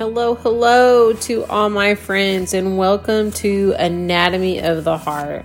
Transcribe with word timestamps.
Hello, 0.00 0.34
hello 0.34 1.12
to 1.12 1.44
all 1.44 1.68
my 1.68 1.94
friends, 1.94 2.54
and 2.54 2.78
welcome 2.78 3.30
to 3.32 3.74
Anatomy 3.78 4.58
of 4.58 4.82
the 4.82 4.96
Heart. 4.96 5.44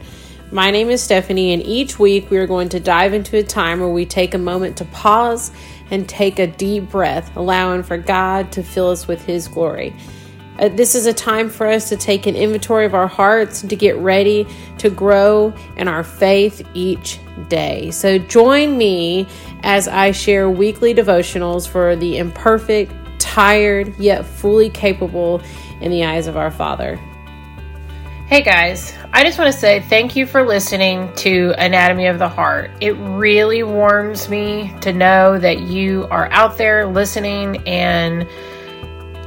My 0.50 0.72
name 0.72 0.90
is 0.90 1.04
Stephanie, 1.04 1.52
and 1.52 1.62
each 1.62 2.00
week 2.00 2.32
we 2.32 2.38
are 2.38 2.48
going 2.48 2.70
to 2.70 2.80
dive 2.80 3.14
into 3.14 3.36
a 3.36 3.44
time 3.44 3.82
where 3.82 3.90
we 3.90 4.06
take 4.06 4.34
a 4.34 4.38
moment 4.38 4.78
to 4.78 4.86
pause 4.86 5.52
and 5.92 6.08
take 6.08 6.40
a 6.40 6.48
deep 6.48 6.90
breath, 6.90 7.36
allowing 7.36 7.84
for 7.84 7.98
God 7.98 8.54
to 8.54 8.64
fill 8.64 8.92
us 8.92 9.10
with 9.10 9.26
His 9.26 9.50
glory. 9.50 9.94
Uh, 10.58 10.70
this 10.70 10.96
is 10.96 11.06
a 11.06 11.14
time 11.14 11.50
for 11.50 11.68
us 11.68 11.90
to 11.90 11.98
take 11.98 12.26
an 12.26 12.38
inventory 12.38 12.86
of 12.86 12.94
our 12.94 13.08
hearts 13.08 13.60
and 13.60 13.70
to 13.72 13.76
get 13.76 13.98
ready 13.98 14.48
to 14.78 14.90
grow 14.90 15.54
in 15.76 15.90
our 15.90 16.06
faith 16.06 16.66
each 16.74 17.20
day. 17.50 17.92
So 17.92 18.20
join 18.20 18.78
me 18.78 19.28
as 19.64 19.90
I 19.90 20.12
share 20.12 20.50
weekly 20.50 20.94
devotionals 20.94 21.68
for 21.68 21.98
the 21.98 22.20
imperfect, 22.20 22.94
tired, 23.36 23.94
yet 24.00 24.26
fully 24.26 24.70
capable 24.70 25.42
in 25.82 25.92
the 25.92 26.06
eyes 26.06 26.26
of 26.26 26.38
our 26.38 26.50
Father. 26.50 26.96
Hey 28.28 28.42
guys, 28.42 28.94
I 29.12 29.26
just 29.26 29.38
want 29.38 29.52
to 29.52 29.60
say 29.60 29.82
thank 29.82 30.16
you 30.16 30.26
for 30.26 30.42
listening 30.42 31.14
to 31.16 31.54
Anatomy 31.58 32.06
of 32.06 32.18
the 32.18 32.30
Heart. 32.30 32.72
It 32.80 32.94
really 32.94 33.62
warms 33.62 34.30
me 34.30 34.74
to 34.80 34.94
know 34.94 35.38
that 35.38 35.60
you 35.60 36.08
are 36.12 36.32
out 36.32 36.58
there 36.58 36.86
listening 36.86 37.58
and 37.68 38.26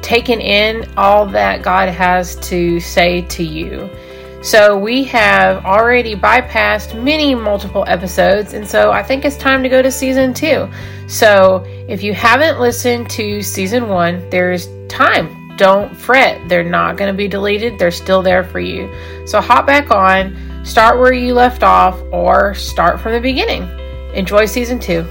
taking 0.00 0.40
in 0.40 0.90
all 0.96 1.26
that 1.26 1.60
God 1.60 1.90
has 1.90 2.36
to 2.48 2.80
say 2.80 3.20
to 3.22 3.44
you. 3.44 3.90
So, 4.40 4.78
we 4.78 5.04
have 5.04 5.66
already 5.66 6.14
bypassed 6.14 6.98
many 7.02 7.34
multiple 7.34 7.84
episodes, 7.86 8.54
and 8.54 8.66
so 8.66 8.90
I 8.90 9.02
think 9.02 9.26
it's 9.26 9.36
time 9.36 9.62
to 9.64 9.68
go 9.68 9.82
to 9.82 9.90
season 9.90 10.32
two. 10.32 10.66
So, 11.08 11.66
if 11.88 12.02
you 12.02 12.12
haven't 12.12 12.60
listened 12.60 13.08
to 13.10 13.42
season 13.42 13.88
one, 13.88 14.28
there's 14.28 14.68
time. 14.88 15.56
Don't 15.56 15.96
fret, 15.96 16.46
they're 16.48 16.62
not 16.62 16.98
going 16.98 17.10
to 17.10 17.16
be 17.16 17.26
deleted, 17.26 17.78
they're 17.78 17.90
still 17.90 18.22
there 18.22 18.44
for 18.44 18.60
you. 18.60 18.92
So, 19.26 19.40
hop 19.40 19.66
back 19.66 19.90
on, 19.90 20.36
start 20.64 20.98
where 20.98 21.14
you 21.14 21.32
left 21.32 21.62
off, 21.62 21.98
or 22.12 22.54
start 22.54 23.00
from 23.00 23.12
the 23.12 23.20
beginning. 23.20 23.62
Enjoy 24.14 24.44
season 24.44 24.78
two. 24.78 25.02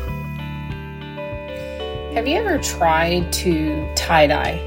Have 2.13 2.27
you 2.27 2.37
ever 2.37 2.59
tried 2.59 3.33
to 3.33 3.91
tie 3.95 4.27
dye? 4.27 4.63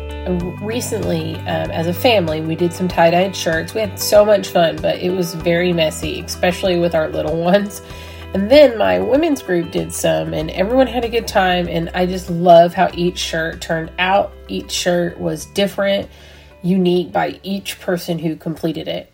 recently, 0.61 1.37
um, 1.37 1.71
as 1.71 1.87
a 1.87 1.95
family, 1.95 2.43
we 2.43 2.55
did 2.55 2.73
some 2.73 2.87
tie 2.87 3.11
dyed 3.11 3.35
shirts. 3.35 3.73
We 3.73 3.81
had 3.81 3.99
so 3.99 4.25
much 4.25 4.49
fun, 4.49 4.77
but 4.77 4.99
it 4.99 5.11
was 5.11 5.35
very 5.35 5.73
messy, 5.73 6.21
especially 6.21 6.79
with 6.79 6.95
our 6.95 7.09
little 7.09 7.41
ones. 7.43 7.83
And 8.33 8.51
then 8.51 8.79
my 8.79 9.01
women's 9.01 9.43
group 9.43 9.73
did 9.73 9.93
some, 9.93 10.33
and 10.35 10.51
everyone 10.51 10.87
had 10.87 11.05
a 11.05 11.09
good 11.09 11.27
time. 11.27 11.69
And 11.69 11.91
I 11.95 12.07
just 12.07 12.31
love 12.31 12.75
how 12.75 12.91
each 12.95 13.19
shirt 13.19 13.61
turned 13.61 13.91
out. 13.99 14.33
Each 14.49 14.71
shirt 14.71 15.19
was 15.19 15.47
different, 15.47 16.09
unique 16.63 17.13
by 17.13 17.41
each 17.43 17.81
person 17.81 18.19
who 18.19 18.37
completed 18.37 18.87
it. 18.87 19.13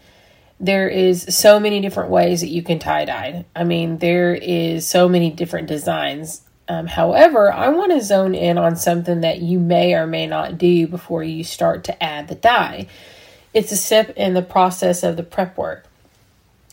There 0.60 0.88
is 0.88 1.34
so 1.36 1.58
many 1.60 1.80
different 1.80 2.10
ways 2.10 2.40
that 2.40 2.48
you 2.48 2.62
can 2.62 2.78
tie 2.78 3.04
dye. 3.04 3.44
I 3.54 3.64
mean, 3.64 3.98
there 3.98 4.34
is 4.34 4.86
so 4.86 5.08
many 5.08 5.30
different 5.30 5.68
designs 5.68 6.42
um, 6.68 6.86
however, 6.86 7.52
I 7.52 7.68
want 7.68 7.92
to 7.92 8.00
zone 8.00 8.34
in 8.34 8.58
on 8.58 8.76
something 8.76 9.20
that 9.20 9.40
you 9.40 9.60
may 9.60 9.94
or 9.94 10.06
may 10.06 10.26
not 10.26 10.58
do 10.58 10.86
before 10.88 11.22
you 11.22 11.44
start 11.44 11.84
to 11.84 12.02
add 12.02 12.28
the 12.28 12.34
dye. 12.34 12.88
It's 13.54 13.72
a 13.72 13.76
step 13.76 14.10
in 14.16 14.34
the 14.34 14.42
process 14.42 15.02
of 15.02 15.16
the 15.16 15.22
prep 15.22 15.56
work. 15.56 15.86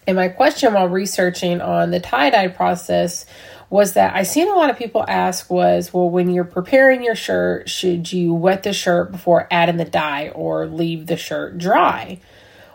And 0.06 0.16
my 0.16 0.28
question 0.28 0.74
while 0.74 0.88
researching 0.88 1.62
on 1.62 1.92
the 1.92 2.00
tie 2.00 2.30
dye 2.30 2.48
process 2.48 3.26
was 3.70 3.94
that 3.94 4.16
I 4.16 4.24
seen 4.24 4.48
a 4.48 4.56
lot 4.56 4.70
of 4.70 4.78
people 4.78 5.04
ask 5.08 5.50
was, 5.50 5.94
well, 5.94 6.10
when 6.10 6.30
you're 6.30 6.44
preparing 6.44 7.04
your 7.04 7.16
shirt, 7.16 7.70
should 7.70 8.12
you 8.14 8.34
wet 8.34 8.64
the 8.64 8.74
shirt 8.74 9.12
before 9.12 9.48
adding 9.50 9.78
the 9.78 9.86
dye 9.86 10.30
or 10.30 10.68
leave 10.68 11.08
the 11.08 11.18
shirt 11.18 11.58
dry? 11.58 12.20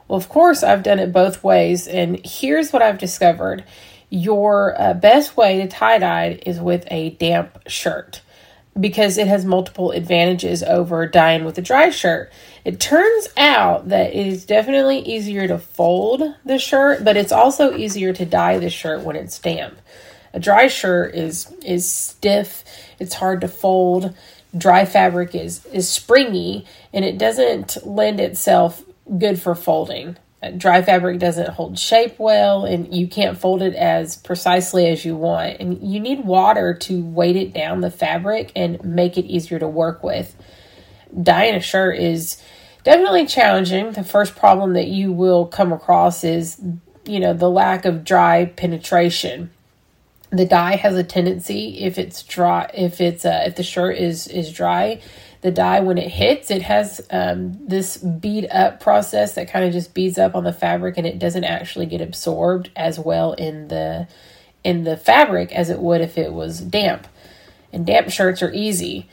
Well, 0.09 0.17
of 0.17 0.29
course, 0.29 0.63
I've 0.63 0.83
done 0.83 0.99
it 0.99 1.13
both 1.13 1.45
ways, 1.45 1.87
and 1.87 2.19
here's 2.25 2.73
what 2.73 2.83
I've 2.83 2.99
discovered. 2.99 3.63
Your 4.11 4.75
uh, 4.81 4.95
best 4.95 5.37
way 5.37 5.59
to 5.59 5.69
tie 5.69 5.99
dye 5.99 6.41
is 6.45 6.59
with 6.59 6.85
a 6.91 7.11
damp 7.11 7.61
shirt 7.69 8.23
because 8.79 9.19
it 9.19 9.27
has 9.27 9.45
multiple 9.45 9.91
advantages 9.91 10.63
over 10.63 11.07
dyeing 11.07 11.45
with 11.45 11.59
a 11.59 11.63
dry 11.63 11.91
shirt. 11.91 12.31
It 12.65 12.81
turns 12.81 13.29
out 13.37 13.89
that 13.89 14.13
it 14.15 14.27
is 14.27 14.45
definitely 14.45 14.99
easier 15.01 15.49
to 15.49 15.59
fold 15.59 16.23
the 16.45 16.59
shirt, 16.59 17.05
but 17.05 17.17
it's 17.17 17.33
also 17.33 17.77
easier 17.77 18.13
to 18.13 18.25
dye 18.25 18.59
the 18.59 18.71
shirt 18.71 19.03
when 19.03 19.17
it's 19.17 19.39
damp. 19.39 19.79
A 20.35 20.41
dry 20.41 20.69
shirt 20.69 21.15
is 21.15 21.53
is 21.65 21.91
stiff, 21.91 22.65
it's 22.99 23.15
hard 23.15 23.41
to 23.41 23.49
fold. 23.49 24.15
Dry 24.57 24.85
fabric 24.85 25.35
is 25.35 25.65
is 25.67 25.89
springy 25.89 26.67
and 26.93 27.05
it 27.05 27.19
doesn't 27.19 27.79
lend 27.87 28.21
itself 28.21 28.83
good 29.19 29.41
for 29.41 29.55
folding 29.55 30.17
dry 30.57 30.83
fabric 30.83 31.19
doesn't 31.19 31.49
hold 31.49 31.79
shape 31.79 32.19
well 32.19 32.65
and 32.65 32.95
you 32.95 33.09
can't 33.09 33.37
fold 33.37 33.61
it 33.61 33.75
as 33.75 34.17
precisely 34.17 34.87
as 34.87 35.05
you 35.05 35.17
want. 35.17 35.57
And 35.59 35.83
you 35.83 35.99
need 35.99 36.25
water 36.25 36.75
to 36.75 37.05
weight 37.05 37.37
it 37.37 37.53
down 37.53 37.81
the 37.81 37.91
fabric 37.91 38.53
and 38.55 38.83
make 38.85 39.19
it 39.19 39.25
easier 39.25 39.59
to 39.59 39.69
work 39.69 40.05
with. 40.05 40.37
Dyeing 41.21 41.55
a 41.55 41.61
shirt 41.61 41.99
is 41.99 42.41
definitely 42.85 43.27
challenging. 43.27 43.93
The 43.93 44.05
first 44.05 44.37
problem 44.37 44.75
that 44.75 44.87
you 44.87 45.13
will 45.13 45.47
come 45.47 45.73
across 45.73 46.23
is 46.23 46.61
you 47.05 47.19
know 47.19 47.33
the 47.33 47.51
lack 47.51 47.85
of 47.85 48.05
dry 48.05 48.45
penetration. 48.45 49.51
The 50.31 50.45
dye 50.45 50.77
has 50.77 50.95
a 50.95 51.03
tendency 51.03 51.79
if 51.81 51.99
it's 51.99 52.23
dry 52.23 52.71
if 52.75 53.01
it's 53.01 53.25
uh, 53.25 53.45
if 53.47 53.57
the 53.57 53.63
shirt 53.63 53.97
is 53.97 54.29
is 54.29 54.53
dry 54.53 55.01
the 55.41 55.51
dye 55.51 55.81
when 55.81 55.99
it 55.99 56.11
hits 56.11 56.51
it 56.51 56.63
has 56.63 57.01
um, 57.11 57.57
this 57.67 57.97
bead 57.97 58.49
up 58.51 58.81
process 58.81 59.35
that 59.35 59.51
kind 59.51 59.65
of 59.65 59.73
just 59.73 59.95
beads 59.95 60.19
up 60.19 60.35
on 60.35 60.45
the 60.45 60.53
fabric 60.53 60.99
and 60.99 61.07
it 61.07 61.19
doesn't 61.19 61.45
actually 61.45 61.87
get 61.87 62.01
absorbed 62.01 62.71
as 62.75 62.99
well 62.99 63.33
in 63.35 63.69
the 63.69 64.09
in 64.65 64.85
the 64.85 64.97
fabric 64.97 65.53
as 65.53 65.71
it 65.71 65.79
would 65.79 66.01
if 66.01 66.19
it 66.19 66.33
was 66.33 66.61
damp. 66.61 67.07
And 67.73 67.87
damp 67.87 68.11
shirts 68.11 68.43
are 68.43 68.53
easy 68.53 69.09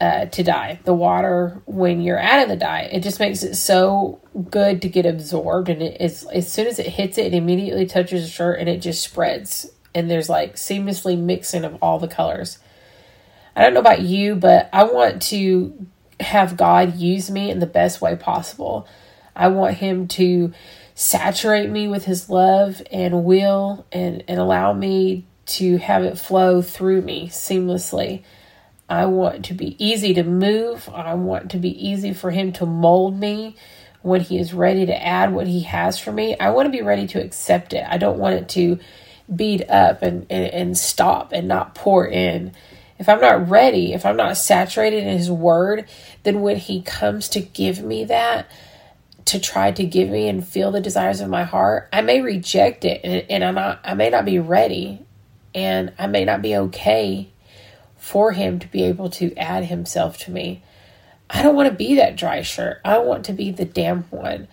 uh, 0.00 0.26
to 0.26 0.42
dye. 0.42 0.80
The 0.84 0.94
water 0.94 1.62
when 1.64 2.00
you're 2.02 2.18
adding 2.18 2.48
the 2.48 2.56
dye 2.56 2.88
it 2.92 3.02
just 3.02 3.20
makes 3.20 3.42
it 3.42 3.54
so 3.54 4.20
good 4.50 4.82
to 4.82 4.88
get 4.88 5.06
absorbed 5.06 5.70
and 5.70 5.80
it 5.82 6.00
is 6.00 6.26
as 6.26 6.52
soon 6.52 6.66
as 6.66 6.78
it 6.78 6.86
hits 6.86 7.16
it 7.16 7.26
it 7.26 7.34
immediately 7.34 7.86
touches 7.86 8.22
the 8.22 8.28
shirt 8.28 8.58
and 8.60 8.68
it 8.68 8.82
just 8.82 9.02
spreads. 9.02 9.70
And 9.94 10.10
there's 10.10 10.28
like 10.28 10.56
seamlessly 10.56 11.18
mixing 11.18 11.64
of 11.64 11.78
all 11.82 11.98
the 11.98 12.06
colors 12.06 12.58
I 13.54 13.62
don't 13.62 13.74
know 13.74 13.80
about 13.80 14.02
you, 14.02 14.36
but 14.36 14.68
I 14.72 14.84
want 14.84 15.22
to 15.22 15.86
have 16.20 16.56
God 16.56 16.96
use 16.96 17.30
me 17.30 17.50
in 17.50 17.58
the 17.58 17.66
best 17.66 18.00
way 18.00 18.16
possible. 18.16 18.86
I 19.34 19.48
want 19.48 19.76
Him 19.76 20.08
to 20.08 20.52
saturate 20.94 21.70
me 21.70 21.88
with 21.88 22.04
His 22.04 22.28
love 22.28 22.82
and 22.92 23.24
will 23.24 23.86
and, 23.90 24.22
and 24.28 24.38
allow 24.38 24.72
me 24.72 25.26
to 25.46 25.78
have 25.78 26.04
it 26.04 26.18
flow 26.18 26.62
through 26.62 27.02
me 27.02 27.28
seamlessly. 27.28 28.22
I 28.88 29.06
want 29.06 29.44
to 29.46 29.54
be 29.54 29.82
easy 29.84 30.14
to 30.14 30.22
move. 30.22 30.88
I 30.92 31.14
want 31.14 31.50
to 31.52 31.58
be 31.58 31.88
easy 31.88 32.12
for 32.12 32.30
Him 32.30 32.52
to 32.54 32.66
mold 32.66 33.18
me 33.18 33.56
when 34.02 34.20
He 34.20 34.38
is 34.38 34.52
ready 34.52 34.86
to 34.86 35.06
add 35.06 35.32
what 35.32 35.46
He 35.46 35.62
has 35.62 35.98
for 35.98 36.12
me. 36.12 36.36
I 36.38 36.50
want 36.50 36.66
to 36.66 36.72
be 36.72 36.82
ready 36.82 37.06
to 37.08 37.22
accept 37.22 37.72
it. 37.72 37.84
I 37.88 37.98
don't 37.98 38.18
want 38.18 38.34
it 38.34 38.48
to 38.50 38.78
beat 39.34 39.68
up 39.70 40.02
and, 40.02 40.26
and, 40.28 40.46
and 40.46 40.78
stop 40.78 41.32
and 41.32 41.48
not 41.48 41.74
pour 41.74 42.06
in 42.06 42.52
if 43.00 43.08
I'm 43.08 43.20
not 43.20 43.48
ready, 43.48 43.94
if 43.94 44.04
I'm 44.04 44.18
not 44.18 44.36
saturated 44.36 45.04
in 45.04 45.16
His 45.16 45.30
Word, 45.30 45.88
then 46.22 46.42
when 46.42 46.56
He 46.56 46.82
comes 46.82 47.30
to 47.30 47.40
give 47.40 47.82
me 47.82 48.04
that, 48.04 48.48
to 49.24 49.40
try 49.40 49.72
to 49.72 49.84
give 49.86 50.10
me 50.10 50.28
and 50.28 50.46
feel 50.46 50.70
the 50.70 50.82
desires 50.82 51.22
of 51.22 51.30
my 51.30 51.44
heart, 51.44 51.88
I 51.94 52.02
may 52.02 52.20
reject 52.20 52.84
it 52.84 53.00
and, 53.02 53.24
and 53.30 53.42
I'm 53.42 53.54
not, 53.54 53.80
I 53.84 53.94
may 53.94 54.10
not 54.10 54.26
be 54.26 54.38
ready 54.38 55.00
and 55.54 55.94
I 55.98 56.08
may 56.08 56.26
not 56.26 56.42
be 56.42 56.54
okay 56.54 57.30
for 57.96 58.32
Him 58.32 58.58
to 58.58 58.68
be 58.68 58.82
able 58.84 59.08
to 59.10 59.34
add 59.36 59.64
Himself 59.64 60.18
to 60.18 60.30
me. 60.30 60.62
I 61.30 61.42
don't 61.42 61.56
want 61.56 61.70
to 61.70 61.74
be 61.74 61.94
that 61.94 62.16
dry 62.16 62.42
shirt. 62.42 62.82
I 62.84 62.98
want 62.98 63.24
to 63.24 63.32
be 63.32 63.50
the 63.50 63.64
damp 63.64 64.12
one. 64.12 64.46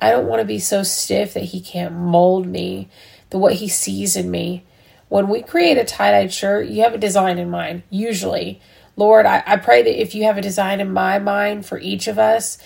I 0.00 0.10
don't 0.10 0.26
want 0.26 0.40
to 0.40 0.46
be 0.46 0.58
so 0.58 0.82
stiff 0.84 1.34
that 1.34 1.44
He 1.44 1.60
can't 1.60 1.94
mold 1.94 2.46
me, 2.46 2.88
the 3.28 3.36
what 3.36 3.54
He 3.54 3.68
sees 3.68 4.16
in 4.16 4.30
me 4.30 4.64
when 5.08 5.28
we 5.28 5.42
create 5.42 5.78
a 5.78 5.84
tie 5.84 6.10
dyed 6.10 6.32
shirt, 6.32 6.68
you 6.68 6.82
have 6.82 6.94
a 6.94 6.98
design 6.98 7.38
in 7.38 7.50
mind, 7.50 7.82
usually. 7.90 8.60
Lord, 8.96 9.26
I, 9.26 9.42
I 9.46 9.56
pray 9.56 9.82
that 9.82 10.00
if 10.00 10.14
you 10.14 10.24
have 10.24 10.38
a 10.38 10.42
design 10.42 10.80
in 10.80 10.92
my 10.92 11.18
mind 11.18 11.66
for 11.66 11.78
each 11.78 12.06
of 12.06 12.18
us, 12.18 12.58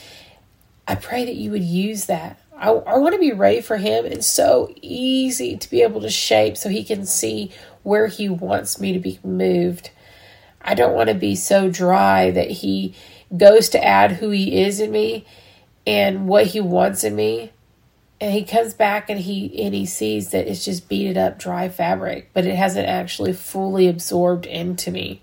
I 0.87 0.95
pray 0.95 1.25
that 1.25 1.37
you 1.37 1.51
would 1.51 1.65
use 1.65 2.07
that. 2.07 2.41
I, 2.57 2.71
I 2.71 2.99
want 2.99 3.15
to 3.15 3.21
be 3.21 3.33
ready 3.33 3.61
for 3.61 3.77
him. 3.77 4.05
and 4.05 4.25
so 4.25 4.75
easy 4.81 5.57
to 5.57 5.71
be 5.71 5.83
able 5.83 6.01
to 6.01 6.11
shape 6.11 6.57
so 6.57 6.69
he 6.69 6.85
can 6.85 7.07
see 7.07 7.53
where 7.83 8.09
he 8.09 8.29
wants 8.29 8.81
me 8.81 8.93
to 8.93 8.99
be 8.99 9.19
moved. 9.23 9.91
I 10.61 10.75
don't 10.75 10.95
want 10.95 11.09
to 11.09 11.15
be 11.15 11.35
so 11.35 11.71
dry 11.71 12.31
that 12.31 12.51
he 12.51 12.95
goes 13.37 13.69
to 13.71 13.85
add 13.85 14.13
who 14.13 14.31
he 14.31 14.61
is 14.63 14.81
in 14.81 14.91
me 14.91 15.25
and 15.87 16.27
what 16.27 16.49
he 16.49 16.61
wants 16.61 17.05
in 17.05 17.15
me 17.15 17.53
and 18.21 18.33
he 18.33 18.45
comes 18.45 18.75
back 18.75 19.09
and 19.11 19.21
he 19.21 19.63
and 19.63 19.75
he 19.75 19.87
sees 19.87 20.31
that 20.31 20.49
it's 20.49 20.65
just 20.65 20.89
beaded 20.89 21.17
up 21.17 21.39
dry 21.39 21.69
fabric 21.69 22.31
but 22.33 22.47
it 22.47 22.57
hasn't 22.57 22.87
actually 22.87 23.33
fully 23.33 23.89
absorbed 23.89 24.47
into 24.47 24.91
me 24.91 25.23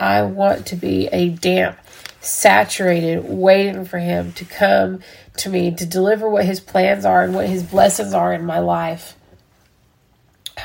I 0.00 0.22
want 0.22 0.64
to 0.68 0.76
be 0.76 1.08
a 1.08 1.28
damp, 1.28 1.78
saturated, 2.22 3.22
waiting 3.28 3.84
for 3.84 3.98
Him 3.98 4.32
to 4.32 4.46
come 4.46 5.00
to 5.36 5.50
me 5.50 5.74
to 5.74 5.84
deliver 5.84 6.28
what 6.28 6.46
His 6.46 6.58
plans 6.58 7.04
are 7.04 7.22
and 7.22 7.34
what 7.34 7.50
His 7.50 7.62
blessings 7.62 8.14
are 8.14 8.32
in 8.32 8.46
my 8.46 8.60
life. 8.60 9.14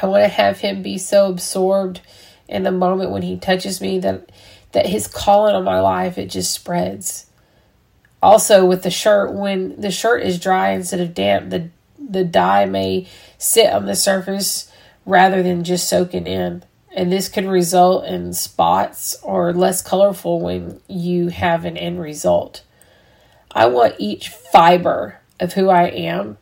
I 0.02 0.06
want 0.06 0.24
to 0.24 0.30
have 0.30 0.60
Him 0.60 0.82
be 0.82 0.98
so 0.98 1.28
absorbed 1.28 2.00
in 2.48 2.64
the 2.64 2.72
moment 2.72 3.12
when 3.12 3.24
He 3.24 3.38
touches 3.38 3.82
me 3.82 4.00
that 4.00 4.32
that 4.72 4.86
His 4.86 5.06
calling 5.06 5.54
on 5.54 5.66
my 5.66 5.82
life 5.82 6.18
it 6.18 6.30
just 6.30 6.54
spreads. 6.54 7.26
Also, 8.26 8.66
with 8.66 8.82
the 8.82 8.90
shirt, 8.90 9.34
when 9.36 9.80
the 9.80 9.92
shirt 9.92 10.24
is 10.24 10.40
dry 10.40 10.72
instead 10.72 11.00
of 11.00 11.14
damp, 11.14 11.52
the 11.52 11.70
the 12.00 12.24
dye 12.24 12.66
may 12.66 13.08
sit 13.38 13.72
on 13.72 13.86
the 13.86 13.96
surface 13.96 14.72
rather 15.06 15.44
than 15.44 15.64
just 15.64 15.88
soaking 15.88 16.26
in. 16.26 16.64
And 16.96 17.12
this 17.12 17.30
can 17.30 17.48
result 17.48 18.06
in 18.06 18.34
spots 18.34 19.16
or 19.22 19.54
less 19.54 19.84
colorful 19.84 20.42
when 20.42 20.82
you 20.88 21.28
have 21.28 21.66
an 21.66 21.78
end 21.78 22.02
result. 22.02 22.64
I 23.52 23.68
want 23.68 23.94
each 24.00 24.30
fiber 24.30 25.22
of 25.40 25.54
who 25.54 25.70
I 25.70 25.84
am 25.84 26.40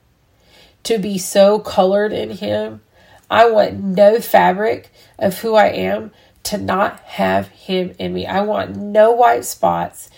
to 0.83 0.97
be 0.97 1.17
so 1.17 1.59
colored 1.59 2.13
in 2.13 2.29
Him. 2.29 2.79
I 3.29 3.49
want 3.49 3.83
no 3.83 4.21
fabric 4.21 4.89
of 5.19 5.39
who 5.39 5.55
I 5.55 5.67
am 5.67 6.11
to 6.43 6.57
not 6.57 7.01
have 7.01 7.49
Him 7.49 7.93
in 7.99 8.13
me. 8.13 8.25
I 8.25 8.39
want 8.39 8.77
no 8.77 9.11
white 9.11 9.43
spots, 9.43 10.09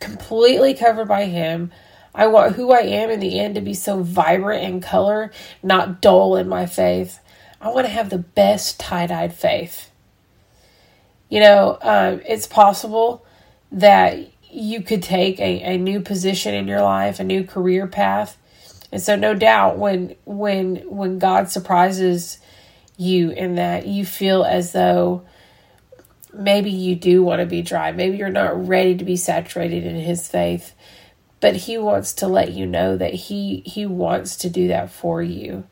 completely 0.00 0.74
covered 0.74 1.08
by 1.08 1.24
Him. 1.24 1.72
I 2.14 2.26
want 2.28 2.56
who 2.56 2.72
I 2.72 2.80
am 2.80 3.10
in 3.10 3.20
the 3.20 3.38
end 3.38 3.54
to 3.56 3.60
be 3.60 3.74
so 3.74 4.02
vibrant 4.02 4.64
in 4.64 4.80
color, 4.80 5.30
not 5.62 6.00
dull 6.00 6.36
in 6.36 6.48
my 6.48 6.66
faith. 6.66 7.20
I 7.60 7.68
want 7.68 7.86
to 7.86 7.92
have 7.92 8.10
the 8.10 8.18
best 8.18 8.80
tie 8.80 9.06
dyed 9.06 9.34
faith. 9.34 9.90
You 11.28 11.40
know, 11.40 11.78
um, 11.82 12.20
it's 12.26 12.46
possible 12.46 13.24
that 13.72 14.18
you 14.50 14.80
could 14.80 15.02
take 15.02 15.38
a, 15.40 15.60
a 15.62 15.76
new 15.76 16.00
position 16.00 16.54
in 16.54 16.68
your 16.68 16.80
life, 16.80 17.20
a 17.20 17.24
new 17.24 17.44
career 17.44 17.86
path. 17.86 18.38
And 18.92 19.02
so 19.02 19.16
no 19.16 19.34
doubt 19.34 19.78
when 19.78 20.14
when 20.24 20.76
when 20.88 21.18
God 21.18 21.50
surprises 21.50 22.38
you 22.96 23.30
in 23.30 23.56
that 23.56 23.86
you 23.86 24.06
feel 24.06 24.44
as 24.44 24.72
though 24.72 25.22
maybe 26.36 26.70
you 26.70 26.94
do 26.94 27.22
want 27.22 27.40
to 27.40 27.46
be 27.46 27.62
dry. 27.62 27.92
Maybe 27.92 28.16
you're 28.16 28.28
not 28.28 28.68
ready 28.68 28.96
to 28.96 29.04
be 29.04 29.16
saturated 29.16 29.84
in 29.84 29.96
his 29.96 30.28
faith. 30.28 30.74
But 31.40 31.56
he 31.56 31.78
wants 31.78 32.12
to 32.14 32.26
let 32.26 32.52
you 32.52 32.66
know 32.66 32.96
that 32.96 33.14
he 33.14 33.62
he 33.66 33.84
wants 33.86 34.36
to 34.36 34.50
do 34.50 34.68
that 34.68 34.90
for 34.90 35.22
you. 35.22 35.64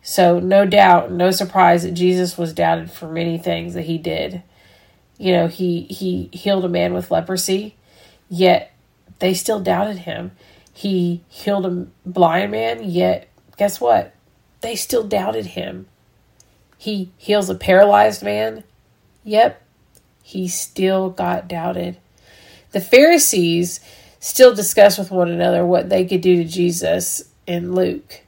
So, 0.00 0.40
no 0.40 0.64
doubt, 0.64 1.12
no 1.12 1.30
surprise 1.30 1.82
that 1.82 1.92
Jesus 1.92 2.38
was 2.38 2.54
doubted 2.54 2.90
for 2.90 3.08
many 3.08 3.36
things 3.36 3.74
that 3.74 3.84
he 3.84 3.98
did. 3.98 4.42
You 5.18 5.32
know, 5.32 5.46
he 5.48 5.82
he 5.82 6.30
healed 6.32 6.64
a 6.64 6.68
man 6.68 6.94
with 6.94 7.10
leprosy, 7.10 7.76
yet 8.30 8.72
they 9.18 9.34
still 9.34 9.60
doubted 9.60 9.98
him. 9.98 10.32
He 10.72 11.22
healed 11.28 11.66
a 11.66 11.86
blind 12.06 12.52
man, 12.52 12.88
yet 12.88 13.28
guess 13.56 13.80
what? 13.80 14.14
They 14.60 14.76
still 14.76 15.04
doubted 15.04 15.46
him. 15.46 15.86
He 16.78 17.10
heals 17.18 17.50
a 17.50 17.54
paralyzed 17.54 18.22
man. 18.22 18.64
Yep, 19.28 19.62
he 20.22 20.48
still 20.48 21.10
got 21.10 21.48
doubted. 21.48 21.98
The 22.72 22.80
Pharisees 22.80 23.80
still 24.20 24.54
discussed 24.54 24.98
with 24.98 25.10
one 25.10 25.28
another 25.28 25.66
what 25.66 25.90
they 25.90 26.06
could 26.06 26.22
do 26.22 26.36
to 26.42 26.48
Jesus 26.48 27.28
in 27.46 27.74
Luke. 27.74 28.22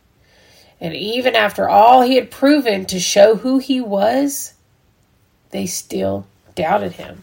And 0.78 0.94
even 0.94 1.34
after 1.34 1.70
all 1.70 2.02
he 2.02 2.16
had 2.16 2.30
proven 2.30 2.84
to 2.84 3.00
show 3.00 3.36
who 3.36 3.56
he 3.56 3.80
was, 3.80 4.52
they 5.52 5.64
still 5.64 6.26
doubted 6.54 6.92
him. 6.92 7.22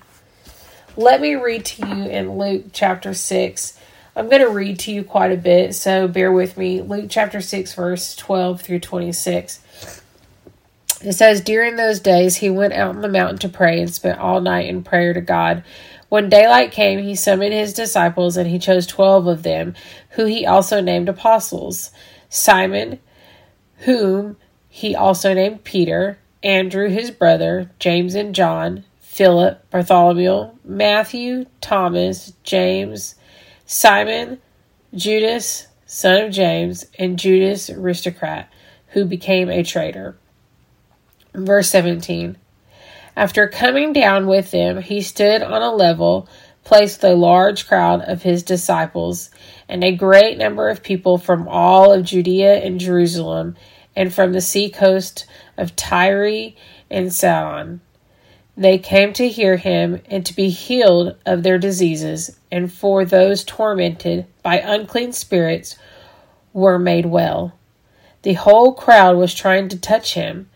Let 0.96 1.22
me 1.22 1.36
read 1.36 1.64
to 1.66 1.88
you 1.88 2.10
in 2.10 2.36
Luke 2.36 2.66
chapter 2.74 3.14
6. 3.14 3.80
I'm 4.16 4.28
going 4.28 4.42
to 4.42 4.50
read 4.50 4.80
to 4.80 4.92
you 4.92 5.04
quite 5.04 5.32
a 5.32 5.38
bit, 5.38 5.76
so 5.76 6.08
bear 6.08 6.32
with 6.32 6.58
me. 6.58 6.82
Luke 6.82 7.06
chapter 7.10 7.42
6, 7.42 7.76
verse 7.76 8.16
12 8.16 8.60
through 8.60 8.80
26. 8.80 9.60
It 11.02 11.14
says, 11.14 11.42
During 11.42 11.76
those 11.76 12.00
days, 12.00 12.38
he 12.38 12.50
went 12.50 12.74
out 12.74 12.96
on 12.96 13.02
the 13.02 13.10
mountain 13.10 13.38
to 13.40 13.50
pray 13.50 13.80
and 13.80 13.94
spent 13.94 14.20
all 14.20 14.42
night 14.42 14.68
in 14.68 14.84
prayer 14.84 15.14
to 15.14 15.22
God. 15.22 15.64
When 16.10 16.30
daylight 16.30 16.72
came, 16.72 17.00
he 17.00 17.16
summoned 17.16 17.54
his 17.54 17.74
disciples, 17.74 18.38
and 18.38 18.50
he 18.50 18.60
chose 18.60 18.88
twelve 18.88 19.28
of 19.28 19.44
them, 19.44 19.76
who 20.12 20.26
he 20.26 20.46
also 20.46 20.82
named 20.82 21.10
apostles 21.10 21.92
Simon, 22.30 23.00
whom 23.80 24.38
he 24.68 24.96
also 24.96 25.34
named 25.34 25.64
Peter, 25.64 26.18
Andrew 26.44 26.90
his 26.90 27.12
brother, 27.12 27.72
James 27.80 28.16
and 28.16 28.34
John, 28.34 28.84
Philip, 29.00 29.70
Bartholomew, 29.70 30.52
Matthew, 30.64 31.46
Thomas, 31.62 32.34
James, 32.44 33.16
Simon, 33.66 34.40
Judas, 34.94 35.68
son 35.86 36.26
of 36.26 36.32
James, 36.32 36.86
and 36.98 37.20
Judas 37.20 37.70
Iscariot, 37.70 38.48
who 38.90 39.06
became 39.06 39.50
a 39.50 39.64
traitor. 39.64 40.18
Verse 41.38 41.70
17 41.70 42.36
After 43.16 43.48
coming 43.48 43.94
down 43.94 44.26
with 44.26 44.50
them, 44.50 44.82
he 44.82 45.04
stood 45.04 45.44
on 45.44 45.62
a 45.62 45.72
level 45.72 46.28
place 46.64 46.98
with 46.98 47.12
a 47.12 47.16
large 47.16 47.68
crowd 47.68 48.02
of 48.02 48.24
his 48.24 48.42
disciples 48.42 49.30
and 49.70 49.84
a 49.84 49.96
great 49.96 50.40
number 50.40 50.68
of 50.68 50.82
people 50.82 51.20
from 51.20 51.48
all 51.48 51.94
of 51.94 52.04
Judea 52.04 52.56
and 52.66 52.80
Jerusalem, 52.80 53.56
and 53.96 54.12
from 54.12 54.34
the 54.34 54.42
seacoast 54.42 55.28
of 55.58 55.76
Tyre 55.76 56.54
and 56.90 57.14
Sidon. 57.14 57.82
They 58.58 58.80
came 58.80 59.14
to 59.14 59.30
hear 59.30 59.58
him 59.58 60.02
and 60.08 60.26
to 60.26 60.36
be 60.36 60.50
healed 60.50 61.18
of 61.24 61.44
their 61.44 61.60
diseases, 61.60 62.36
and 62.52 62.74
for 62.74 63.06
those 63.06 63.44
tormented 63.44 64.26
by 64.42 64.58
unclean 64.58 65.14
spirits 65.14 65.78
were 66.52 66.80
made 66.80 67.06
well. 67.06 67.54
The 68.24 68.34
whole 68.34 68.74
crowd 68.74 69.18
was 69.18 69.36
trying 69.36 69.70
to 69.70 69.80
touch 69.80 70.16
him 70.16 70.50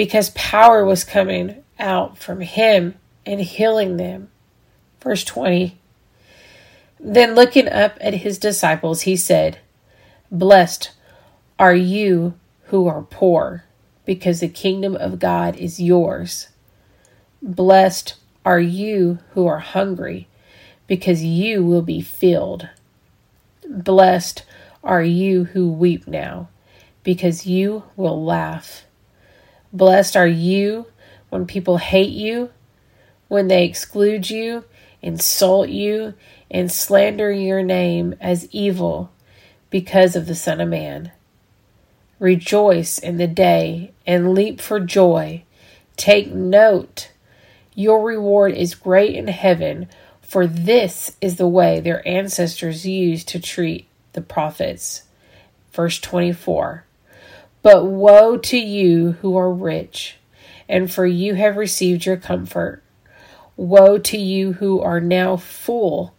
because 0.00 0.30
power 0.30 0.82
was 0.82 1.04
coming 1.04 1.62
out 1.78 2.16
from 2.16 2.40
him 2.40 2.94
and 3.26 3.38
healing 3.38 3.98
them. 3.98 4.30
Verse 5.02 5.22
20 5.24 5.76
then 6.98 7.34
looking 7.34 7.68
up 7.68 7.98
at 8.00 8.14
his 8.14 8.38
disciples, 8.38 9.02
he 9.02 9.14
said, 9.14 9.58
Blessed 10.30 10.92
are 11.58 11.74
you 11.74 12.32
who 12.64 12.86
are 12.86 13.02
poor, 13.02 13.64
because 14.06 14.40
the 14.40 14.48
kingdom 14.48 14.96
of 14.96 15.18
God 15.18 15.56
is 15.56 15.80
yours. 15.80 16.48
Blessed 17.42 18.14
are 18.42 18.60
you 18.60 19.18
who 19.32 19.46
are 19.46 19.58
hungry, 19.58 20.28
because 20.86 21.22
you 21.22 21.62
will 21.62 21.82
be 21.82 22.00
filled. 22.00 22.70
Blessed 23.68 24.44
are 24.82 25.02
you 25.02 25.44
who 25.44 25.70
weep 25.70 26.06
now, 26.06 26.48
because 27.02 27.46
you 27.46 27.84
will 27.96 28.24
laugh. 28.24 28.84
Blessed 29.72 30.16
are 30.16 30.26
you 30.26 30.86
when 31.28 31.46
people 31.46 31.78
hate 31.78 32.10
you, 32.10 32.50
when 33.28 33.48
they 33.48 33.64
exclude 33.64 34.28
you, 34.28 34.64
insult 35.00 35.68
you, 35.68 36.14
and 36.50 36.70
slander 36.70 37.30
your 37.30 37.62
name 37.62 38.14
as 38.20 38.48
evil 38.50 39.12
because 39.70 40.16
of 40.16 40.26
the 40.26 40.34
Son 40.34 40.60
of 40.60 40.68
Man. 40.68 41.12
Rejoice 42.18 42.98
in 42.98 43.16
the 43.16 43.28
day 43.28 43.92
and 44.06 44.34
leap 44.34 44.60
for 44.60 44.80
joy. 44.80 45.44
Take 45.96 46.32
note, 46.32 47.12
your 47.74 48.02
reward 48.02 48.52
is 48.52 48.74
great 48.74 49.14
in 49.14 49.28
heaven, 49.28 49.88
for 50.20 50.46
this 50.46 51.16
is 51.20 51.36
the 51.36 51.48
way 51.48 51.78
their 51.78 52.06
ancestors 52.06 52.84
used 52.86 53.28
to 53.28 53.40
treat 53.40 53.86
the 54.12 54.20
prophets. 54.20 55.04
Verse 55.72 56.00
24 56.00 56.84
But 57.62 57.84
woe 57.84 58.36
to 58.38 58.58
you 58.58 59.12
who 59.20 59.36
are 59.36 59.52
rich, 59.52 60.16
and 60.68 60.90
for 60.90 61.06
you 61.06 61.34
have 61.34 61.56
received 61.56 62.06
your 62.06 62.16
comfort. 62.16 62.82
Woe 63.56 63.98
to 63.98 64.16
you 64.16 64.54
who 64.54 64.80
are 64.80 65.00
now 65.00 65.36
full 65.36 66.14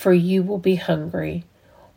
for 0.00 0.14
you 0.14 0.42
will 0.42 0.56
be 0.56 0.76
hungry. 0.76 1.44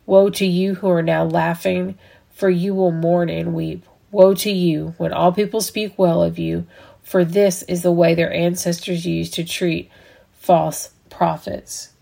Woe 0.04 0.28
to 0.28 0.44
you 0.44 0.74
who 0.74 0.90
are 0.90 1.02
now 1.02 1.24
laughing, 1.24 1.96
for 2.28 2.50
you 2.50 2.74
will 2.74 2.92
mourn 2.92 3.30
and 3.30 3.54
weep. 3.54 3.86
Woe 4.10 4.34
to 4.34 4.50
you 4.50 4.94
when 4.98 5.10
all 5.10 5.32
people 5.32 5.62
speak 5.62 5.98
well 5.98 6.22
of 6.22 6.38
you, 6.38 6.66
for 7.02 7.24
this 7.24 7.62
is 7.62 7.80
the 7.80 7.90
way 7.90 8.14
their 8.14 8.30
ancestors 8.30 9.06
used 9.06 9.32
to 9.34 9.44
treat 9.44 9.90
false 10.34 10.90
prophets. 11.08 11.94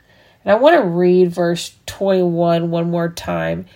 And 0.44 0.50
I 0.50 0.56
want 0.56 0.74
to 0.74 0.82
read 0.82 1.30
verse 1.30 1.76
21 1.86 2.72
one 2.72 2.90
more 2.90 3.08
time. 3.08 3.66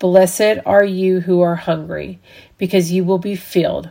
Blessed 0.00 0.58
are 0.66 0.84
you 0.84 1.20
who 1.20 1.42
are 1.42 1.56
hungry, 1.56 2.18
because 2.58 2.90
you 2.90 3.04
will 3.04 3.18
be 3.18 3.36
filled. 3.36 3.90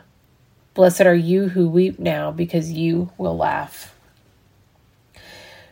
Blessed 0.73 1.01
are 1.01 1.15
you 1.15 1.49
who 1.49 1.69
weep 1.69 1.99
now, 1.99 2.31
because 2.31 2.71
you 2.71 3.11
will 3.17 3.37
laugh. 3.37 3.95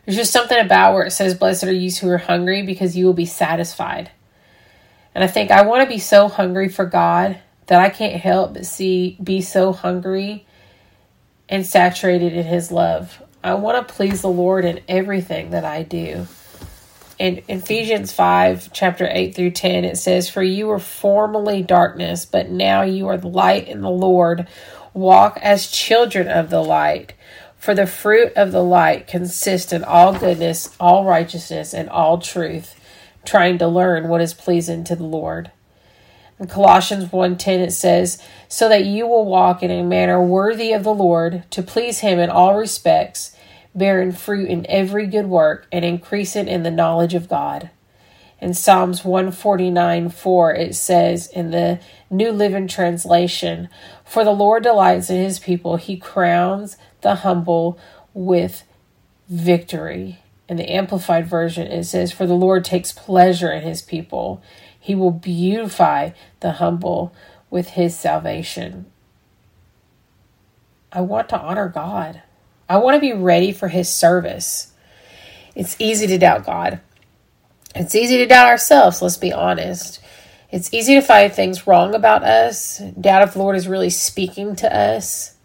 There's 0.04 0.16
just 0.16 0.32
something 0.32 0.58
about 0.58 0.94
where 0.94 1.04
it 1.04 1.10
says, 1.10 1.34
Blessed 1.34 1.64
are 1.64 1.72
you 1.72 1.90
who 1.90 2.08
are 2.08 2.18
hungry 2.18 2.62
because 2.62 2.96
you 2.96 3.04
will 3.04 3.12
be 3.12 3.26
satisfied. 3.26 4.10
And 5.14 5.24
I 5.24 5.26
think 5.26 5.50
I 5.50 5.62
want 5.62 5.82
to 5.82 5.88
be 5.88 5.98
so 5.98 6.28
hungry 6.28 6.68
for 6.68 6.86
God 6.86 7.40
that 7.66 7.80
I 7.80 7.90
can't 7.90 8.20
help 8.20 8.54
but 8.54 8.64
see 8.64 9.18
be 9.22 9.42
so 9.42 9.72
hungry 9.72 10.46
and 11.48 11.66
saturated 11.66 12.32
in 12.32 12.46
his 12.46 12.70
love. 12.70 13.22
I 13.42 13.54
want 13.54 13.86
to 13.86 13.92
please 13.92 14.22
the 14.22 14.28
Lord 14.28 14.64
in 14.64 14.80
everything 14.88 15.50
that 15.50 15.64
I 15.64 15.82
do. 15.82 16.28
In 17.18 17.42
Ephesians 17.48 18.12
5, 18.12 18.72
chapter 18.72 19.08
8 19.10 19.34
through 19.34 19.50
10, 19.50 19.84
it 19.84 19.98
says, 19.98 20.28
For 20.30 20.42
you 20.42 20.68
were 20.68 20.78
formerly 20.78 21.62
darkness, 21.62 22.24
but 22.24 22.48
now 22.48 22.82
you 22.82 23.08
are 23.08 23.16
the 23.16 23.26
light 23.26 23.66
in 23.66 23.80
the 23.80 23.90
Lord. 23.90 24.46
Walk 24.94 25.36
as 25.42 25.68
children 25.68 26.28
of 26.28 26.48
the 26.48 26.62
light. 26.62 27.14
For 27.56 27.74
the 27.74 27.88
fruit 27.88 28.32
of 28.36 28.52
the 28.52 28.62
light 28.62 29.08
consists 29.08 29.72
in 29.72 29.82
all 29.82 30.16
goodness, 30.16 30.76
all 30.78 31.04
righteousness, 31.04 31.74
and 31.74 31.88
all 31.88 32.18
truth, 32.18 32.78
trying 33.24 33.58
to 33.58 33.66
learn 33.66 34.06
what 34.06 34.20
is 34.20 34.32
pleasing 34.32 34.84
to 34.84 34.94
the 34.94 35.02
Lord. 35.02 35.50
In 36.38 36.46
Colossians 36.46 37.10
1:10 37.10 37.58
it 37.58 37.72
says, 37.72 38.22
"So 38.46 38.68
that 38.68 38.84
you 38.84 39.08
will 39.08 39.24
walk 39.24 39.64
in 39.64 39.72
a 39.72 39.82
manner 39.82 40.22
worthy 40.22 40.72
of 40.72 40.84
the 40.84 40.94
Lord, 40.94 41.42
to 41.50 41.64
please 41.64 41.98
him 41.98 42.20
in 42.20 42.30
all 42.30 42.54
respects, 42.54 43.32
bearing 43.74 44.12
fruit 44.12 44.48
in 44.48 44.66
every 44.68 45.06
good 45.06 45.26
work 45.26 45.66
and 45.70 45.84
increasing 45.84 46.48
in 46.48 46.62
the 46.62 46.70
knowledge 46.70 47.14
of 47.14 47.28
God." 47.28 47.70
In 48.40 48.54
Psalms 48.54 49.04
149 49.04 50.10
4, 50.10 50.54
it 50.54 50.74
says 50.76 51.26
in 51.26 51.50
the 51.50 51.80
New 52.08 52.30
Living 52.30 52.68
Translation, 52.68 53.68
For 54.04 54.24
the 54.24 54.30
Lord 54.30 54.62
delights 54.62 55.10
in 55.10 55.20
his 55.20 55.40
people, 55.40 55.76
he 55.76 55.96
crowns 55.96 56.76
the 57.00 57.16
humble 57.16 57.78
with 58.14 58.62
victory. 59.28 60.20
In 60.48 60.56
the 60.56 60.70
Amplified 60.70 61.26
Version, 61.26 61.66
it 61.66 61.84
says, 61.84 62.12
For 62.12 62.26
the 62.26 62.34
Lord 62.34 62.64
takes 62.64 62.92
pleasure 62.92 63.50
in 63.50 63.62
his 63.62 63.82
people. 63.82 64.40
He 64.78 64.94
will 64.94 65.10
beautify 65.10 66.10
the 66.40 66.52
humble 66.52 67.12
with 67.50 67.70
his 67.70 67.96
salvation. 67.98 68.86
I 70.92 71.00
want 71.00 71.28
to 71.30 71.38
honor 71.38 71.68
God. 71.68 72.22
I 72.68 72.76
want 72.78 72.96
to 72.96 73.00
be 73.00 73.12
ready 73.12 73.52
for 73.52 73.68
his 73.68 73.88
service. 73.88 74.72
It's 75.54 75.76
easy 75.78 76.06
to 76.08 76.18
doubt 76.18 76.44
God. 76.44 76.80
It's 77.74 77.94
easy 77.94 78.18
to 78.18 78.26
doubt 78.26 78.48
ourselves, 78.48 79.00
let's 79.00 79.16
be 79.16 79.32
honest. 79.32 80.00
It's 80.50 80.72
easy 80.72 80.94
to 80.94 81.02
find 81.02 81.32
things 81.32 81.66
wrong 81.66 81.94
about 81.94 82.24
us, 82.24 82.78
doubt 83.00 83.22
if 83.22 83.32
the 83.34 83.38
Lord 83.38 83.56
is 83.56 83.68
really 83.68 83.90
speaking 83.90 84.56
to 84.56 84.74
us. 84.74 85.36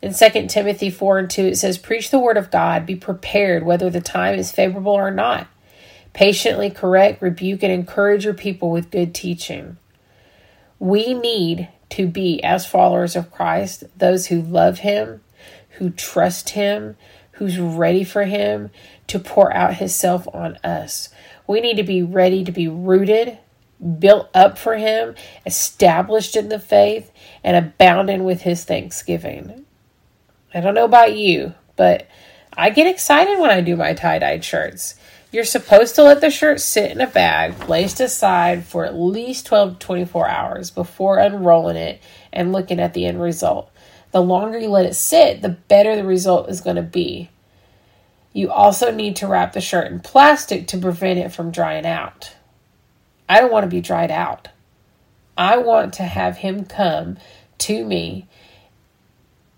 In 0.00 0.14
2 0.14 0.46
Timothy 0.46 0.90
4 0.90 1.18
and 1.18 1.30
2, 1.30 1.42
it 1.46 1.56
says, 1.56 1.78
Preach 1.78 2.10
the 2.10 2.18
word 2.18 2.36
of 2.36 2.50
God, 2.50 2.86
be 2.86 2.96
prepared 2.96 3.64
whether 3.64 3.90
the 3.90 4.00
time 4.00 4.38
is 4.38 4.52
favorable 4.52 4.92
or 4.92 5.10
not. 5.10 5.48
Patiently 6.12 6.70
correct, 6.70 7.20
rebuke, 7.22 7.62
and 7.62 7.72
encourage 7.72 8.24
your 8.24 8.34
people 8.34 8.70
with 8.70 8.90
good 8.90 9.14
teaching. 9.14 9.76
We 10.78 11.14
need 11.14 11.68
to 11.90 12.06
be, 12.06 12.42
as 12.42 12.66
followers 12.66 13.16
of 13.16 13.30
Christ, 13.30 13.84
those 13.96 14.26
who 14.26 14.40
love 14.40 14.80
Him, 14.80 15.20
who 15.78 15.90
trust 15.90 16.50
Him, 16.50 16.96
who's 17.32 17.58
ready 17.58 18.04
for 18.04 18.24
Him 18.24 18.70
to 19.08 19.18
pour 19.18 19.52
out 19.54 19.76
Himself 19.76 20.26
on 20.32 20.56
us. 20.64 21.08
We 21.46 21.60
need 21.60 21.76
to 21.76 21.82
be 21.82 22.02
ready 22.02 22.44
to 22.44 22.52
be 22.52 22.68
rooted, 22.68 23.38
built 23.98 24.28
up 24.34 24.58
for 24.58 24.76
Him, 24.76 25.14
established 25.46 26.36
in 26.36 26.48
the 26.48 26.58
faith, 26.58 27.10
and 27.42 27.56
abounding 27.56 28.24
with 28.24 28.42
His 28.42 28.64
thanksgiving. 28.64 29.64
I 30.52 30.60
don't 30.60 30.74
know 30.74 30.84
about 30.84 31.16
you, 31.16 31.54
but 31.76 32.06
I 32.56 32.70
get 32.70 32.86
excited 32.86 33.38
when 33.38 33.50
I 33.50 33.60
do 33.60 33.76
my 33.76 33.94
tie 33.94 34.18
dyed 34.18 34.44
shirts. 34.44 34.96
You're 35.30 35.44
supposed 35.44 35.94
to 35.96 36.02
let 36.02 36.22
the 36.22 36.30
shirt 36.30 36.58
sit 36.58 36.90
in 36.90 37.02
a 37.02 37.06
bag 37.06 37.58
placed 37.60 38.00
aside 38.00 38.64
for 38.64 38.86
at 38.86 38.94
least 38.94 39.46
12 39.46 39.78
to 39.78 39.86
24 39.86 40.26
hours 40.26 40.70
before 40.70 41.18
unrolling 41.18 41.76
it 41.76 42.02
and 42.32 42.50
looking 42.50 42.80
at 42.80 42.94
the 42.94 43.04
end 43.04 43.20
result. 43.20 43.70
The 44.12 44.22
longer 44.22 44.58
you 44.58 44.68
let 44.68 44.86
it 44.86 44.94
sit, 44.94 45.42
the 45.42 45.48
better 45.48 45.94
the 45.96 46.04
result 46.04 46.48
is 46.48 46.60
going 46.60 46.76
to 46.76 46.82
be. 46.82 47.30
You 48.32 48.50
also 48.50 48.90
need 48.90 49.16
to 49.16 49.26
wrap 49.26 49.52
the 49.52 49.60
shirt 49.60 49.90
in 49.90 50.00
plastic 50.00 50.66
to 50.68 50.78
prevent 50.78 51.18
it 51.18 51.32
from 51.32 51.50
drying 51.50 51.86
out. 51.86 52.34
I 53.28 53.40
don't 53.40 53.52
want 53.52 53.64
to 53.64 53.70
be 53.70 53.80
dried 53.80 54.10
out. 54.10 54.48
I 55.36 55.58
want 55.58 55.94
to 55.94 56.04
have 56.04 56.38
him 56.38 56.64
come 56.64 57.18
to 57.58 57.84
me, 57.84 58.26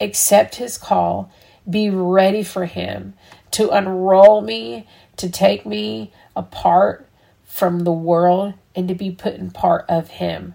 accept 0.01 0.57
his 0.57 0.77
call, 0.79 1.33
be 1.69 1.91
ready 1.91 2.43
for 2.43 2.67
him 2.67 3.15
to 3.53 3.71
unroll 3.71 4.41
me 4.41 4.87
to 5.17 5.29
take 5.29 5.67
me 5.67 6.13
apart 6.37 7.07
from 7.45 7.81
the 7.81 7.93
world 7.93 8.55
and 8.75 8.89
to 8.89 8.95
be 8.95 9.11
put 9.11 9.35
in 9.35 9.51
part 9.51 9.85
of 9.89 10.09
Him. 10.09 10.55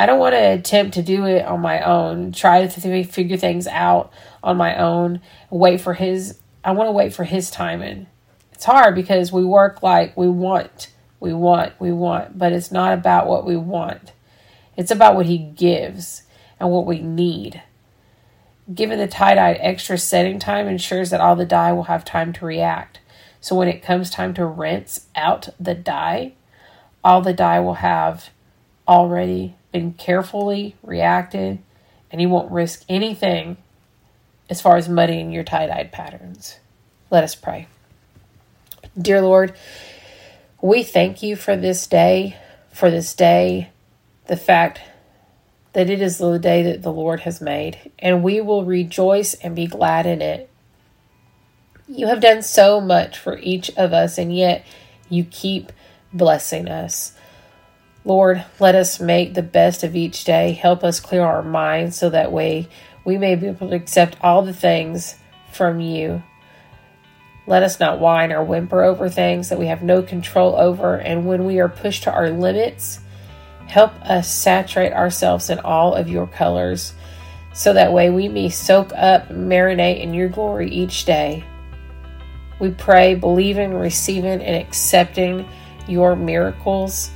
I 0.00 0.06
don't 0.06 0.18
want 0.18 0.32
to 0.32 0.52
attempt 0.54 0.94
to 0.94 1.02
do 1.02 1.26
it 1.26 1.44
on 1.44 1.60
my 1.60 1.82
own, 1.82 2.32
try 2.32 2.66
to 2.66 3.04
figure 3.04 3.36
things 3.36 3.66
out 3.66 4.10
on 4.42 4.56
my 4.56 4.78
own, 4.78 5.20
wait 5.50 5.82
for 5.82 5.92
His. 5.92 6.40
I 6.64 6.72
want 6.72 6.88
to 6.88 6.92
wait 6.92 7.12
for 7.12 7.24
His 7.24 7.50
timing. 7.50 8.06
It's 8.52 8.64
hard 8.64 8.94
because 8.94 9.30
we 9.30 9.44
work 9.44 9.82
like 9.82 10.16
we 10.16 10.26
want, 10.26 10.90
we 11.20 11.34
want, 11.34 11.78
we 11.78 11.92
want, 11.92 12.38
but 12.38 12.54
it's 12.54 12.72
not 12.72 12.94
about 12.94 13.26
what 13.26 13.44
we 13.44 13.58
want. 13.58 14.14
It's 14.74 14.90
about 14.90 15.16
what 15.16 15.26
He 15.26 15.36
gives 15.36 16.22
and 16.58 16.70
what 16.70 16.86
we 16.86 17.00
need. 17.00 17.62
Giving 18.72 18.98
the 18.98 19.06
tie 19.06 19.34
dye 19.34 19.52
extra 19.52 19.98
setting 19.98 20.38
time 20.38 20.66
ensures 20.66 21.10
that 21.10 21.20
all 21.20 21.36
the 21.36 21.44
dye 21.44 21.72
will 21.72 21.82
have 21.82 22.06
time 22.06 22.32
to 22.32 22.46
react. 22.46 23.00
So 23.42 23.54
when 23.54 23.68
it 23.68 23.82
comes 23.82 24.08
time 24.08 24.32
to 24.32 24.46
rinse 24.46 25.08
out 25.14 25.50
the 25.60 25.74
dye, 25.74 26.36
all 27.04 27.20
the 27.20 27.34
dye 27.34 27.60
will 27.60 27.74
have 27.74 28.30
already 28.88 29.56
been 29.72 29.92
carefully 29.94 30.76
reacted 30.82 31.58
and 32.10 32.20
you 32.20 32.28
won't 32.28 32.50
risk 32.50 32.84
anything 32.88 33.56
as 34.48 34.60
far 34.60 34.76
as 34.76 34.88
muddying 34.88 35.30
your 35.30 35.44
tie 35.44 35.66
dyed 35.66 35.92
patterns. 35.92 36.58
Let 37.10 37.24
us 37.24 37.34
pray. 37.34 37.68
Dear 39.00 39.22
Lord, 39.22 39.54
we 40.60 40.82
thank 40.82 41.22
you 41.22 41.36
for 41.36 41.56
this 41.56 41.86
day, 41.86 42.36
for 42.72 42.90
this 42.90 43.14
day, 43.14 43.70
the 44.26 44.36
fact 44.36 44.80
that 45.72 45.88
it 45.88 46.02
is 46.02 46.18
the 46.18 46.38
day 46.38 46.64
that 46.64 46.82
the 46.82 46.92
Lord 46.92 47.20
has 47.20 47.40
made, 47.40 47.92
and 47.98 48.22
we 48.22 48.40
will 48.40 48.64
rejoice 48.64 49.34
and 49.34 49.54
be 49.54 49.66
glad 49.66 50.06
in 50.06 50.20
it. 50.20 50.50
You 51.86 52.08
have 52.08 52.20
done 52.20 52.42
so 52.42 52.80
much 52.80 53.18
for 53.18 53.38
each 53.38 53.70
of 53.76 53.92
us, 53.92 54.18
and 54.18 54.34
yet 54.34 54.66
you 55.08 55.24
keep 55.24 55.72
blessing 56.12 56.68
us. 56.68 57.12
Lord, 58.04 58.44
let 58.58 58.74
us 58.74 58.98
make 58.98 59.34
the 59.34 59.42
best 59.42 59.84
of 59.84 59.94
each 59.94 60.24
day. 60.24 60.52
Help 60.52 60.82
us 60.82 61.00
clear 61.00 61.22
our 61.22 61.42
minds 61.42 61.98
so 61.98 62.08
that 62.10 62.32
way 62.32 62.68
we 63.04 63.18
may 63.18 63.34
be 63.34 63.48
able 63.48 63.68
to 63.68 63.74
accept 63.74 64.16
all 64.22 64.42
the 64.42 64.54
things 64.54 65.16
from 65.52 65.80
you. 65.80 66.22
Let 67.46 67.62
us 67.62 67.80
not 67.80 68.00
whine 68.00 68.32
or 68.32 68.44
whimper 68.44 68.82
over 68.82 69.08
things 69.08 69.48
that 69.48 69.58
we 69.58 69.66
have 69.66 69.82
no 69.82 70.02
control 70.02 70.56
over. 70.56 70.96
And 70.96 71.26
when 71.26 71.44
we 71.44 71.58
are 71.60 71.68
pushed 71.68 72.04
to 72.04 72.12
our 72.12 72.30
limits, 72.30 73.00
help 73.66 73.92
us 74.02 74.32
saturate 74.32 74.92
ourselves 74.92 75.50
in 75.50 75.58
all 75.58 75.94
of 75.94 76.08
your 76.08 76.26
colors 76.26 76.94
so 77.52 77.72
that 77.72 77.92
way 77.92 78.08
we 78.10 78.28
may 78.28 78.48
soak 78.48 78.92
up, 78.94 79.28
marinate 79.28 80.00
in 80.00 80.14
your 80.14 80.28
glory 80.28 80.70
each 80.70 81.04
day. 81.04 81.44
We 82.60 82.70
pray, 82.70 83.14
believing, 83.14 83.74
receiving, 83.74 84.40
and 84.42 84.56
accepting 84.56 85.48
your 85.88 86.14
miracles 86.14 87.10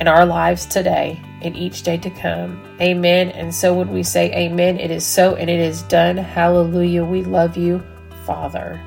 in 0.00 0.08
our 0.08 0.26
lives 0.26 0.66
today 0.66 1.20
and 1.42 1.56
each 1.56 1.82
day 1.82 1.96
to 1.98 2.10
come. 2.10 2.60
Amen. 2.80 3.30
And 3.30 3.54
so 3.54 3.74
when 3.74 3.90
we 3.90 4.02
say 4.02 4.32
amen, 4.32 4.78
it 4.78 4.90
is 4.90 5.04
so 5.04 5.34
and 5.34 5.50
it 5.50 5.60
is 5.60 5.82
done. 5.82 6.16
Hallelujah. 6.16 7.04
We 7.04 7.22
love 7.22 7.56
you, 7.56 7.82
Father. 8.24 8.80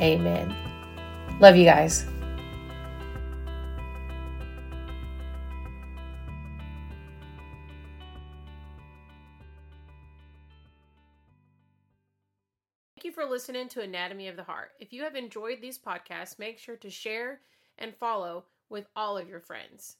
Amen. 0.00 0.54
Love 1.40 1.56
you 1.56 1.64
guys. 1.64 2.04
Thank 12.96 13.04
you 13.04 13.12
for 13.12 13.24
listening 13.24 13.68
to 13.68 13.80
Anatomy 13.80 14.26
of 14.26 14.36
the 14.36 14.42
Heart. 14.42 14.72
If 14.80 14.92
you 14.92 15.04
have 15.04 15.14
enjoyed 15.14 15.60
these 15.60 15.78
podcasts, 15.78 16.38
make 16.38 16.58
sure 16.58 16.76
to 16.76 16.90
share 16.90 17.40
and 17.78 17.94
follow 17.94 18.44
with 18.68 18.86
all 18.96 19.16
of 19.16 19.28
your 19.28 19.40
friends. 19.40 19.96